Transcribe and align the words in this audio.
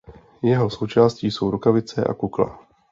Jeho 0.41 0.69
součástí 0.69 1.31
jsou 1.31 1.51
rukavice 1.51 2.03
a 2.03 2.13
kukla. 2.13 2.67